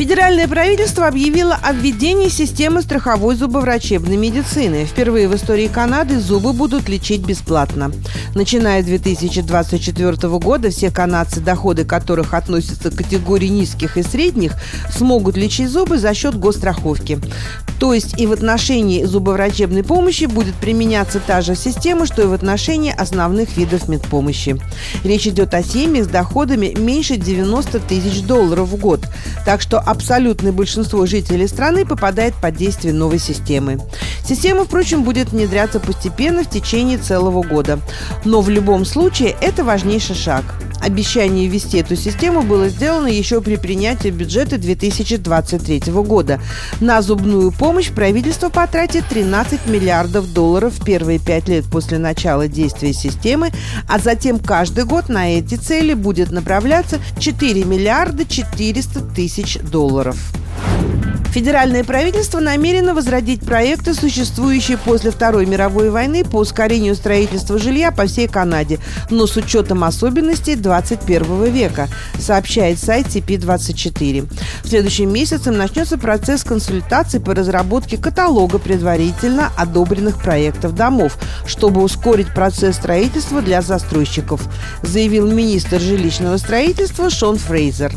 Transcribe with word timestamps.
Федеральное 0.00 0.48
правительство 0.48 1.08
объявило 1.08 1.58
о 1.62 1.74
введении 1.74 2.30
системы 2.30 2.80
страховой 2.80 3.36
зубоврачебной 3.36 4.16
медицины. 4.16 4.86
Впервые 4.86 5.28
в 5.28 5.36
истории 5.36 5.68
Канады 5.68 6.18
зубы 6.18 6.54
будут 6.54 6.88
лечить 6.88 7.20
бесплатно. 7.20 7.92
Начиная 8.34 8.82
с 8.82 8.86
2024 8.86 10.38
года 10.38 10.70
все 10.70 10.90
канадцы, 10.90 11.40
доходы 11.40 11.84
которых 11.84 12.32
относятся 12.32 12.90
к 12.90 12.96
категории 12.96 13.48
низких 13.48 13.98
и 13.98 14.02
средних, 14.02 14.54
смогут 14.90 15.36
лечить 15.36 15.68
зубы 15.68 15.98
за 15.98 16.14
счет 16.14 16.34
госстраховки. 16.34 17.18
То 17.78 17.94
есть 17.94 18.20
и 18.20 18.26
в 18.26 18.32
отношении 18.32 19.04
зубоврачебной 19.04 19.82
помощи 19.82 20.24
будет 20.24 20.54
применяться 20.54 21.18
та 21.18 21.40
же 21.40 21.56
система, 21.56 22.04
что 22.04 22.22
и 22.22 22.26
в 22.26 22.34
отношении 22.34 22.94
основных 22.94 23.56
видов 23.56 23.88
медпомощи. 23.88 24.60
Речь 25.02 25.26
идет 25.26 25.54
о 25.54 25.62
семьях 25.62 26.04
с 26.04 26.08
доходами 26.08 26.74
меньше 26.78 27.16
90 27.16 27.80
тысяч 27.80 28.22
долларов 28.22 28.68
в 28.68 28.76
год. 28.76 29.06
Так 29.46 29.62
что 29.62 29.80
абсолютное 29.90 30.52
большинство 30.52 31.04
жителей 31.06 31.48
страны 31.48 31.84
попадает 31.84 32.34
под 32.40 32.56
действие 32.56 32.94
новой 32.94 33.18
системы. 33.18 33.78
Система, 34.24 34.64
впрочем, 34.64 35.02
будет 35.02 35.30
внедряться 35.30 35.80
постепенно 35.80 36.44
в 36.44 36.50
течение 36.50 36.98
целого 36.98 37.42
года. 37.42 37.80
Но 38.24 38.40
в 38.40 38.48
любом 38.48 38.84
случае 38.84 39.36
это 39.40 39.64
важнейший 39.64 40.16
шаг. 40.16 40.44
Обещание 40.80 41.46
ввести 41.46 41.78
эту 41.78 41.94
систему 41.94 42.42
было 42.42 42.68
сделано 42.70 43.08
еще 43.08 43.42
при 43.42 43.56
принятии 43.56 44.08
бюджета 44.08 44.56
2023 44.56 45.92
года. 45.92 46.40
На 46.80 47.02
зубную 47.02 47.52
помощь 47.52 47.90
правительство 47.90 48.48
потратит 48.48 49.04
13 49.08 49.66
миллиардов 49.66 50.32
долларов 50.32 50.72
в 50.74 50.84
первые 50.84 51.18
пять 51.18 51.48
лет 51.48 51.66
после 51.66 51.98
начала 51.98 52.48
действия 52.48 52.94
системы, 52.94 53.50
а 53.86 53.98
затем 53.98 54.38
каждый 54.38 54.84
год 54.84 55.10
на 55.10 55.36
эти 55.36 55.56
цели 55.56 55.92
будет 55.92 56.30
направляться 56.30 56.98
4 57.18 57.64
миллиарда 57.64 58.24
400 58.24 59.00
тысяч 59.00 59.58
долларов. 59.58 60.16
Федеральное 61.32 61.84
правительство 61.84 62.40
намерено 62.40 62.92
возродить 62.92 63.42
проекты, 63.42 63.94
существующие 63.94 64.76
после 64.76 65.12
Второй 65.12 65.46
мировой 65.46 65.90
войны 65.90 66.24
по 66.24 66.38
ускорению 66.38 66.96
строительства 66.96 67.56
жилья 67.56 67.92
по 67.92 68.06
всей 68.06 68.26
Канаде, 68.26 68.80
но 69.10 69.28
с 69.28 69.36
учетом 69.36 69.84
особенностей 69.84 70.56
21 70.56 71.44
века, 71.52 71.88
сообщает 72.18 72.80
сайт 72.80 73.06
CP24. 73.06 74.28
В 74.64 74.68
следующем 74.68 75.12
месяце 75.12 75.52
начнется 75.52 75.98
процесс 75.98 76.42
консультаций 76.42 77.20
по 77.20 77.32
разработке 77.32 77.96
каталога 77.96 78.58
предварительно 78.58 79.52
одобренных 79.56 80.20
проектов 80.20 80.74
домов, 80.74 81.16
чтобы 81.46 81.80
ускорить 81.84 82.34
процесс 82.34 82.74
строительства 82.74 83.40
для 83.40 83.62
застройщиков, 83.62 84.42
заявил 84.82 85.30
министр 85.30 85.78
жилищного 85.78 86.38
строительства 86.38 87.08
Шон 87.08 87.38
Фрейзер. 87.38 87.92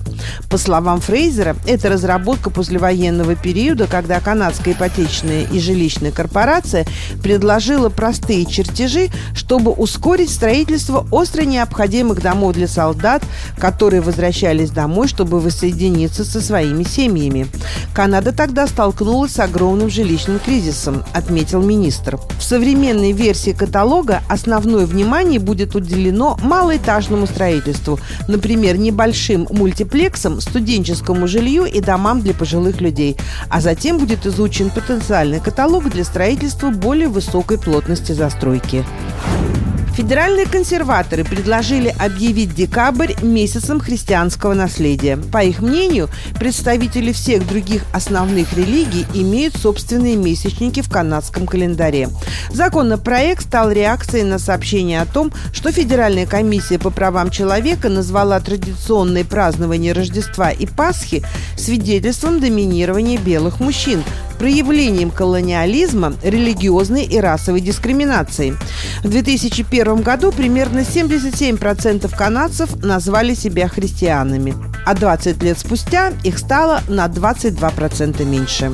По 0.52 0.59
словам 0.59 1.02
Фрейзера, 1.02 1.56
это 1.66 1.90
разработка 1.90 2.52
послевоенного 2.52 3.22
военного 3.23 3.35
периода, 3.35 3.88
когда 3.88 4.19
канадская 4.19 4.73
ипотечная 4.73 5.43
и 5.43 5.59
жилищная 5.59 6.11
корпорация 6.11 6.85
предложила 7.21 7.89
простые 7.89 8.45
чертежи, 8.45 9.09
чтобы 9.33 9.71
ускорить 9.71 10.29
строительство 10.29 11.07
остро 11.11 11.44
необходимых 11.44 12.21
домов 12.21 12.53
для 12.53 12.67
солдат, 12.67 13.23
которые 13.57 14.01
возвращались 14.01 14.69
домой, 14.69 15.07
чтобы 15.07 15.39
воссоединиться 15.39 16.23
со 16.25 16.41
своими 16.41 16.83
семьями. 16.83 17.47
Канада 17.94 18.31
тогда 18.31 18.67
столкнулась 18.67 19.33
с 19.33 19.39
огромным 19.39 19.89
жилищным 19.89 20.39
кризисом, 20.39 21.03
отметил 21.13 21.61
министр. 21.61 22.19
В 22.38 22.44
современной 22.44 23.12
версии 23.12 23.51
каталога 23.51 24.22
основное 24.29 24.85
внимание 24.85 25.39
будет 25.39 25.75
уделено 25.75 26.38
малоэтажному 26.41 27.28
строительству, 27.28 28.00
например, 28.28 28.78
небольшим 28.78 29.47
мультиплексам, 29.50 30.41
студенческому 30.41 31.28
жилью 31.28 31.66
и 31.66 31.79
домам 31.79 32.22
для 32.22 32.33
пожилых 32.33 32.81
людей 32.81 33.12
а 33.50 33.62
затем 33.62 33.97
будет 33.97 34.25
изучен 34.25 34.69
потенциальный 34.69 35.40
каталог 35.40 35.90
для 35.90 36.03
строительства 36.03 36.69
более 36.69 37.07
высокой 37.07 37.57
плотности 37.57 38.12
застройки. 38.12 38.84
Федеральные 39.94 40.48
консерваторы 40.48 41.24
предложили 41.24 41.94
объявить 42.00 42.56
декабрь 42.56 43.14
месяцем 43.22 43.80
христианского 43.80 44.56
наследия. 44.56 45.18
По 45.18 45.44
их 45.44 45.62
мнению, 45.62 46.09
представители 46.40 47.12
всех 47.12 47.48
других 47.48 47.84
основных 47.94 48.54
религий 48.54 49.06
имеют 49.14 49.56
собственные 49.56 50.16
месячники 50.16 50.81
в 50.81 50.90
канадском 50.90 51.46
календаре. 51.46 52.09
Законопроект 52.52 53.44
стал 53.44 53.70
реакцией 53.70 54.24
на 54.24 54.40
сообщение 54.40 55.00
о 55.00 55.06
том, 55.06 55.31
что 55.54 55.72
Федеральная 55.72 56.25
комиссия 56.25 56.80
по 56.80 56.90
правам 56.90 57.30
человека 57.30 57.88
назвала 57.88 58.40
традиционные 58.40 59.25
празднования 59.25 59.94
Рождества 59.94 60.50
и 60.50 60.66
Пасхи 60.66 61.24
свидетельством 61.56 62.40
доминирования 62.40 63.20
белых 63.20 63.60
мужчин, 63.60 64.04
проявлением 64.44 65.09
колониализма, 65.09 66.16
религиозной 66.22 67.06
и 67.06 67.18
расовой 67.18 67.62
дискриминации. 67.62 68.58
В 69.02 69.08
2001 69.08 70.02
году 70.02 70.34
примерно 70.34 70.80
77% 70.80 72.14
канадцев 72.14 72.76
назвали 72.84 73.36
себя 73.36 73.70
христианами, 73.70 74.54
а 74.86 74.96
20 74.96 75.42
лет 75.44 75.58
спустя 75.58 76.12
их 76.26 76.38
стало 76.38 76.81
на 76.90 77.06
22% 77.06 78.26
меньше. 78.26 78.74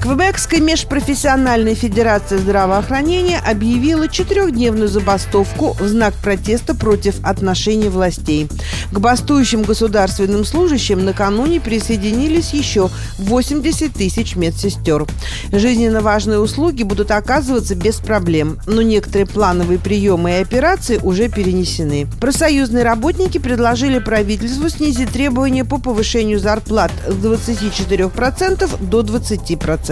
Квебекская 0.00 0.60
межпрофессиональная 0.60 1.74
федерация 1.74 2.38
здравоохранения 2.38 3.40
объявила 3.44 4.06
четырехдневную 4.06 4.86
забастовку 4.88 5.72
в 5.72 5.88
знак 5.88 6.14
протеста 6.14 6.76
против 6.76 7.16
отношений 7.24 7.88
властей. 7.88 8.48
К 8.92 9.00
бастующим 9.00 9.62
государственным 9.62 10.44
служащим 10.44 11.04
накануне 11.04 11.60
присоединились 11.60 12.52
еще 12.52 12.90
80 13.18 13.92
тысяч 13.92 14.36
медсестер. 14.36 15.04
Жизненно 15.50 16.00
важные 16.00 16.38
услуги 16.38 16.84
будут 16.84 17.10
оказываться 17.10 17.74
без 17.74 17.96
проблем, 17.96 18.60
но 18.66 18.82
некоторые 18.82 19.26
плановые 19.26 19.80
приемы 19.80 20.30
и 20.30 20.42
операции 20.42 21.00
уже 21.02 21.28
перенесены. 21.28 22.06
Профсоюзные 22.20 22.84
работники 22.84 23.38
предложили 23.38 23.98
правительству 23.98 24.68
снизить 24.68 25.10
требования 25.10 25.64
по 25.64 25.78
повышению 25.78 26.38
зарплат 26.38 26.92
с 27.08 27.14
24% 27.14 28.84
до 28.84 29.00
20%. 29.00 29.87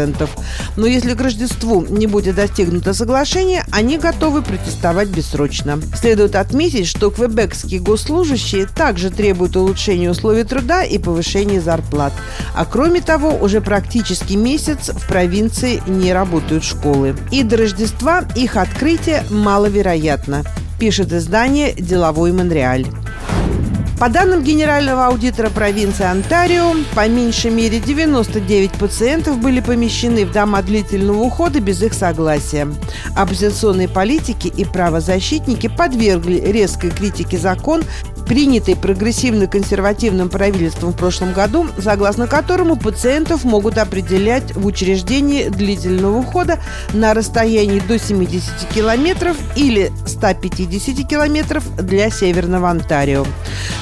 Но 0.77 0.87
если 0.87 1.15
к 1.15 1.21
Рождеству 1.21 1.85
не 1.89 2.07
будет 2.07 2.37
достигнуто 2.37 2.95
соглашение, 2.95 3.65
они 3.73 3.99
готовы 3.99 4.43
протестовать 4.43 5.09
бессрочно. 5.09 5.81
Следует 5.99 6.37
отметить, 6.37 6.87
что 6.87 7.11
квебекские 7.11 7.81
госслужащие 7.81 8.67
также 8.67 9.11
требует 9.11 9.57
улучшения 9.57 10.11
условий 10.11 10.45
труда 10.45 10.85
и 10.85 10.99
повышения 10.99 11.61
зарплат. 11.61 12.13
А 12.55 12.65
кроме 12.65 13.01
того, 13.01 13.31
уже 13.31 13.61
практически 13.61 14.35
месяц 14.35 14.91
в 14.91 15.07
провинции 15.09 15.83
не 15.87 16.13
работают 16.13 16.65
школы. 16.65 17.17
И 17.31 17.43
до 17.43 17.57
Рождества 17.57 18.25
их 18.35 18.57
открытие 18.57 19.25
маловероятно, 19.31 20.45
пишет 20.79 21.13
издание 21.13 21.73
«Деловой 21.73 22.33
Монреаль». 22.33 22.87
По 23.99 24.11
данным 24.11 24.43
генерального 24.43 25.07
аудитора 25.07 25.49
провинции 25.49 26.05
Онтарио, 26.05 26.75
по 26.95 27.09
меньшей 27.09 27.51
мере 27.51 27.81
99 27.81 28.73
пациентов 28.73 29.39
были 29.39 29.61
помещены 29.61 30.27
в 30.27 30.33
дома 30.33 30.61
длительного 30.61 31.23
ухода 31.23 31.61
без 31.61 31.83
их 31.83 31.95
согласия. 31.95 32.69
Оппозиционные 33.17 33.89
политики 33.89 34.49
и 34.49 34.67
правозащитники 34.67 35.69
подвергли 35.69 36.39
резкой 36.41 36.91
критике 36.91 37.39
закон, 37.39 37.85
принятый 38.27 38.75
прогрессивно-консервативным 38.75 40.29
правительством 40.29 40.93
в 40.93 40.97
прошлом 40.97 41.33
году, 41.33 41.67
согласно 41.79 42.27
которому 42.27 42.77
пациентов 42.77 43.45
могут 43.45 43.79
определять 43.79 44.55
в 44.55 44.67
учреждении 44.67 45.49
длительного 45.49 46.19
ухода 46.19 46.59
на 46.93 47.15
расстоянии 47.15 47.81
до 47.81 47.99
70 47.99 48.69
километров 48.75 49.37
или 49.55 49.93
150 50.07 51.09
километров 51.09 51.65
для 51.77 52.11
Северного 52.11 52.71
Онтарио. 52.71 53.25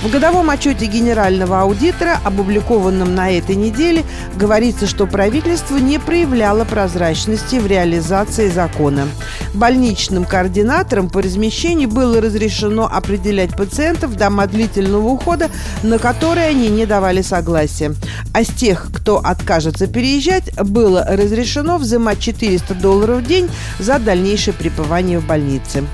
В 0.03 0.11
годовом 0.11 0.51
отчете 0.51 0.87
генерального 0.87 1.63
аудитора, 1.63 2.19
опубликованном 2.25 3.15
на 3.15 3.31
этой 3.31 3.57
неделе, 3.57 4.05
говорится, 4.37 4.87
что 4.87 5.07
правительство 5.07 5.77
не 5.77 5.99
проявляло 5.99 6.65
прозрачности 6.65 7.57
в 7.57 7.67
реализации 7.67 8.49
закона. 8.49 9.09
Больничным 9.55 10.25
координаторам 10.25 11.09
по 11.09 11.23
размещению 11.23 11.89
было 11.89 12.21
разрешено 12.21 12.87
определять 12.91 13.57
пациентов 13.57 14.11
в 14.11 14.17
дома 14.35 14.47
длительного 14.49 15.09
ухода, 15.09 15.49
на 15.83 15.99
которые 15.99 16.49
они 16.49 16.69
не 16.69 16.87
давали 16.87 17.23
согласия. 17.23 17.95
А 18.33 18.43
с 18.43 18.49
тех, 18.49 18.89
кто 18.93 19.19
откажется 19.19 19.87
переезжать, 19.87 20.53
было 20.57 21.05
разрешено 21.09 21.79
взимать 21.79 22.19
400 22.19 22.75
долларов 22.75 23.21
в 23.21 23.27
день 23.27 23.49
за 23.79 23.99
дальнейшее 24.01 24.55
пребывание 24.55 25.21
в 25.21 25.27
больнице. 25.27 25.85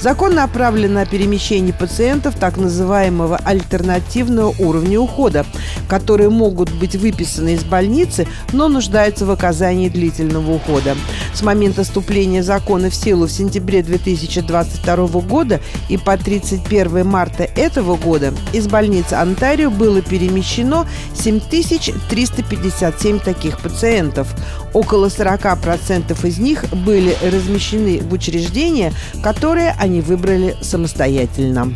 Закон 0.00 0.34
направлен 0.34 0.94
на 0.94 1.04
перемещение 1.04 1.74
пациентов 1.74 2.36
так 2.40 2.56
называемого 2.56 3.36
альтернативного 3.36 4.54
уровня 4.58 4.98
ухода, 4.98 5.44
которые 5.88 6.30
могут 6.30 6.70
быть 6.70 6.96
выписаны 6.96 7.54
из 7.54 7.64
больницы, 7.64 8.26
но 8.52 8.68
нуждаются 8.68 9.26
в 9.26 9.30
оказании 9.30 9.90
длительного 9.90 10.54
ухода. 10.54 10.96
С 11.34 11.42
момента 11.42 11.84
вступления 11.84 12.42
закона 12.42 12.88
в 12.88 12.94
силу 12.94 13.26
в 13.26 13.32
сентябре 13.32 13.82
2022 13.82 15.06
года 15.20 15.60
и 15.90 15.98
по 15.98 16.16
31 16.16 17.06
марта 17.06 17.44
этого 17.44 17.89
года 17.96 18.34
из 18.52 18.68
больницы 18.68 19.14
Онтарио 19.14 19.70
было 19.70 20.02
перемещено 20.02 20.86
7357 21.14 23.20
таких 23.20 23.60
пациентов. 23.60 24.28
Около 24.72 25.06
40% 25.06 26.26
из 26.26 26.38
них 26.38 26.64
были 26.72 27.16
размещены 27.22 28.00
в 28.00 28.12
учреждения, 28.12 28.92
которые 29.22 29.76
они 29.78 30.00
выбрали 30.00 30.56
самостоятельно. 30.60 31.72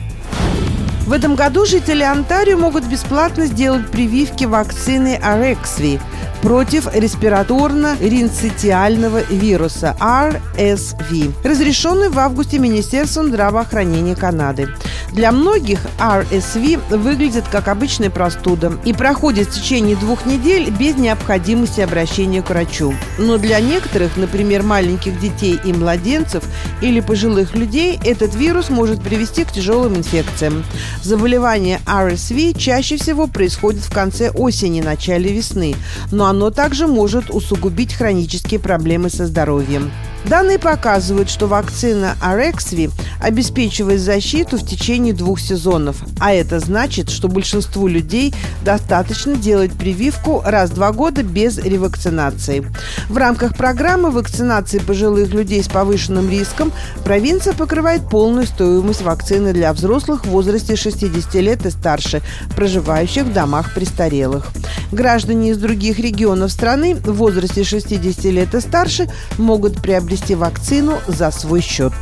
В 1.07 1.13
этом 1.13 1.35
году 1.35 1.67
жители 1.67 2.03
Онтарио 2.03 2.57
могут 2.57 2.85
бесплатно 2.85 3.45
сделать 3.45 3.91
прививки 3.91 4.45
вакцины 4.45 5.21
Арексви 5.23 6.01
против 6.45 6.87
респираторно-ринцитиального 6.95 9.25
вируса 9.31 9.97
RSV, 9.99 11.33
разрешенный 11.43 12.11
в 12.11 12.19
августе 12.19 12.59
Министерством 12.59 13.29
здравоохранения 13.29 14.15
Канады. 14.15 14.69
Для 15.15 15.33
многих 15.33 15.79
RSV 15.99 16.99
выглядит 16.99 17.45
как 17.51 17.69
обычная 17.69 18.11
простуда 18.11 18.75
и 18.85 18.93
проходит 18.93 19.49
в 19.49 19.55
течение 19.55 19.97
двух 19.97 20.27
недель 20.27 20.69
без 20.71 20.97
необходимости 20.97 21.81
обращения 21.81 22.43
к 22.43 22.51
врачу. 22.51 22.93
Но 23.17 23.39
для 23.39 23.59
некоторых, 23.61 24.19
например, 24.19 24.65
маленьких 24.65 25.19
детей 25.19 25.59
и 25.65 25.73
младенцев 25.73 26.45
или 26.83 27.01
пожилых 27.01 27.55
людей, 27.55 27.99
этот 28.05 28.35
вирус 28.35 28.69
может 28.69 29.03
привести 29.03 29.45
к 29.45 29.53
тяжелым 29.53 29.97
инфекциям. 29.97 30.63
Заболевание 31.03 31.81
RSV 31.87 32.59
чаще 32.59 32.99
всего 32.99 33.29
происходит 33.29 33.85
в 33.85 33.95
конце 33.95 34.29
осени, 34.31 34.83
начале 34.83 35.33
весны, 35.33 35.75
но 36.11 36.34
оно 36.35 36.51
также 36.51 36.89
может 36.89 37.31
усугубить 37.31 37.95
хронические 37.95 38.59
проблемы 38.59 39.09
со 39.09 39.25
здоровьем. 39.25 39.93
Данные 40.27 40.59
показывают, 40.59 41.29
что 41.29 41.47
вакцина 41.47 42.17
Арексви 42.23 42.91
обеспечивает 43.21 44.01
защиту 44.01 44.57
в 44.57 44.67
течение 44.67 45.13
двух 45.13 45.39
сезонов, 45.39 45.97
а 46.19 46.33
это 46.33 46.61
значит, 46.61 47.11
что 47.11 47.29
большинству 47.29 47.87
людей 47.89 48.35
достаточно 48.65 49.37
делать 49.37 49.73
прививку 49.73 50.43
раз 50.45 50.71
в 50.71 50.75
два 50.75 50.93
года 50.93 51.23
без 51.23 51.59
ревакцинации. 51.59 52.67
В 53.11 53.19
рамках 53.19 53.55
программы 53.55 54.11
вакцинации 54.11 54.79
пожилых 54.79 55.33
людей 55.35 55.63
с 55.63 55.69
повышенным 55.69 56.31
риском 56.31 56.73
провинция 57.05 57.53
покрывает 57.53 58.09
полную 58.09 58.47
стоимость 58.47 59.03
вакцины 59.03 59.53
для 59.53 59.73
взрослых 59.75 60.25
в 60.25 60.31
возрасте 60.31 60.75
60 60.75 61.35
лет 61.35 61.67
и 61.67 61.71
старше, 61.71 62.23
проживающих 62.57 63.25
в 63.25 63.33
домах 63.33 63.75
престарелых. 63.75 64.49
Граждане 64.91 65.51
из 65.51 65.59
других 65.59 65.99
регионов 65.99 66.51
страны 66.51 66.95
в 66.95 67.13
возрасте 67.13 67.63
60 67.63 68.25
лет 68.27 68.55
и 68.55 68.61
старше 68.61 69.11
могут 69.39 69.83
приобрести 69.83 70.14
приобрести 70.15 70.35
вакцину 70.37 71.01
за 71.09 71.31
свой 71.33 71.61
счет. 71.61 71.93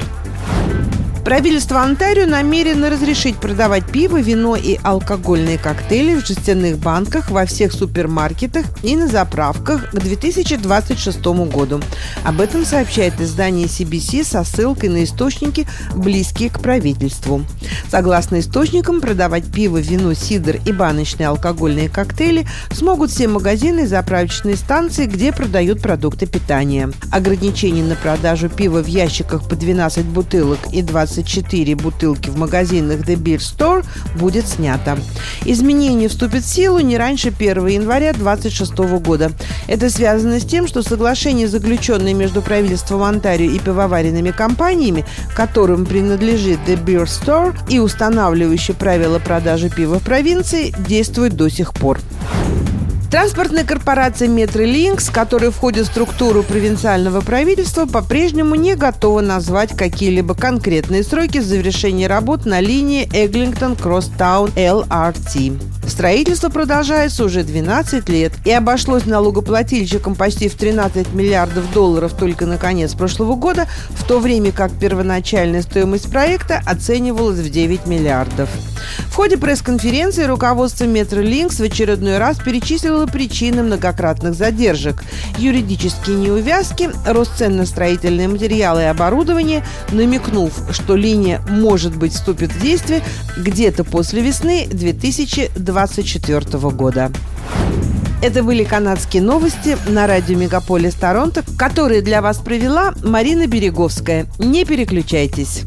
Правительство 1.25 1.83
Онтарио 1.83 2.27
намерено 2.27 2.91
разрешить 2.91 3.37
продавать 3.37 3.87
пиво, 3.87 4.21
вино 4.21 4.57
и 4.57 4.79
алкогольные 4.83 5.57
коктейли 5.57 6.17
в 6.17 6.27
жестяных 6.27 6.79
банках 6.79 7.31
во 7.31 7.47
всех 7.47 7.73
супермаркетах 7.73 8.67
и 8.83 8.97
на 8.97 9.07
заправках 9.07 9.91
к 9.93 9.99
2026 10.01 11.25
году. 11.49 11.81
Об 12.25 12.41
этом 12.41 12.65
сообщает 12.65 13.21
издание 13.21 13.69
CBC 13.69 14.25
со 14.25 14.43
ссылкой 14.43 14.89
на 14.89 15.05
источники, 15.05 15.69
близкие 15.95 16.51
к 16.51 16.59
правительству. 16.61 17.45
Согласно 17.89 18.41
источникам, 18.41 19.01
продавать 19.01 19.45
пиво, 19.45 19.79
вино, 19.79 20.15
сидр 20.15 20.59
и 20.67 20.73
баночные 20.73 21.29
алкогольные 21.29 21.89
коктейли 21.89 22.49
смогут 22.73 23.13
все 23.13 23.29
магазины 23.29 23.83
и 23.83 23.87
заправочные 23.87 24.57
станции, 24.57 25.07
где 25.07 25.33
продают 25.33 25.81
продукты 25.81 26.27
питания. 26.27 26.91
Ограничение 27.13 27.85
на 27.85 27.95
продажу 27.95 28.49
пива 28.49 28.83
в 28.83 28.87
ящиках 28.87 29.49
по 29.49 29.55
12 29.55 30.05
бутылок 30.05 30.59
и 30.73 30.83
20 30.83 31.12
24 31.13 31.75
бутылки 31.77 32.31
в 32.31 32.39
магазинах 32.39 33.01
The 33.01 33.17
Beer 33.17 33.39
Store 33.39 33.85
будет 34.17 34.49
снято. 34.49 34.99
Изменение 35.45 36.09
вступит 36.09 36.43
в 36.43 36.49
силу 36.49 36.81
не 36.81 36.97
раньше 36.97 37.29
1 37.29 37.67
января 37.67 38.13
2026 38.15 38.79
года. 39.03 39.33
Это 39.67 39.91
связано 39.91 40.41
с 40.41 40.45
тем, 40.45 40.67
что 40.67 40.83
соглашение, 40.83 41.49
заключенное 41.49 42.15
между 42.15 42.41
правительством 42.41 43.03
Онтарио 43.03 43.51
и 43.51 43.59
пивоваренными 43.59 44.31
компаниями, 44.31 45.05
которым 45.37 45.85
принадлежит 45.85 46.61
The 46.67 46.83
Beer 46.83 47.05
Store 47.05 47.55
и 47.69 47.79
устанавливающее 47.79 48.75
правила 48.75 49.19
продажи 49.19 49.69
пива 49.69 49.99
в 49.99 50.03
провинции, 50.03 50.75
действует 50.79 51.35
до 51.35 51.51
сих 51.51 51.75
пор. 51.75 52.01
Транспортная 53.13 53.65
корпорация 53.65 54.27
«Метролинкс», 54.27 55.11
которая 55.11 55.51
входит 55.51 55.85
в 55.85 55.91
структуру 55.91 56.43
провинциального 56.43 57.21
правительства, 57.21 57.85
по-прежнему 57.85 58.55
не 58.55 58.75
готова 58.75 59.21
назвать 59.21 59.77
какие-либо 59.77 60.35
конкретные 60.35 61.05
сроки 61.05 61.39
завершения 61.39 62.07
работ 62.07 62.47
на 62.47 62.61
линии 62.61 63.07
Эглингтон-Кросстаун 63.13 64.53
ЛРТ. 64.57 65.61
Строительство 65.87 66.49
продолжается 66.49 67.25
уже 67.25 67.43
12 67.43 68.09
лет 68.09 68.33
и 68.47 68.51
обошлось 68.51 69.05
налогоплательщикам 69.05 70.15
почти 70.15 70.49
в 70.49 70.55
13 70.55 71.13
миллиардов 71.13 71.71
долларов 71.75 72.15
только 72.15 72.47
на 72.47 72.57
конец 72.57 72.95
прошлого 72.95 73.35
года, 73.35 73.67
в 73.91 74.05
то 74.05 74.21
время 74.21 74.53
как 74.53 74.73
первоначальная 74.73 75.61
стоимость 75.61 76.11
проекта 76.11 76.63
оценивалась 76.65 77.41
в 77.41 77.51
9 77.51 77.85
миллиардов. 77.87 78.49
В 79.13 79.15
ходе 79.15 79.37
пресс-конференции 79.37 80.25
руководство 80.25 80.85
Метролинкс 80.85 81.61
в 81.61 81.63
очередной 81.63 82.17
раз 82.17 82.39
перечислило 82.39 83.05
причины 83.05 83.63
многократных 83.63 84.33
задержек. 84.33 85.05
Юридические 85.37 86.17
неувязки, 86.17 86.89
рост 87.07 87.37
цен 87.37 87.59
на 87.59 87.67
строительные 87.67 88.29
материалы 88.29 88.81
и 88.81 88.87
оборудование, 88.87 89.67
намекнув, 89.91 90.55
что 90.71 90.97
линия, 90.97 91.43
может 91.51 91.95
быть, 91.95 92.15
вступит 92.15 92.53
в 92.53 92.63
действие 92.63 93.03
где-то 93.37 93.85
после 93.85 94.23
весны 94.23 94.67
2024 94.71 96.71
года. 96.71 97.13
Это 98.23 98.43
были 98.43 98.65
канадские 98.65 99.23
новости 99.23 99.77
на 99.89 100.07
радио 100.07 100.39
Мегаполис 100.39 100.95
Торонто, 100.95 101.45
которые 101.59 102.01
для 102.01 102.23
вас 102.23 102.39
провела 102.39 102.95
Марина 103.05 103.47
Береговская. 103.47 104.25
Не 104.39 104.65
переключайтесь. 104.65 105.65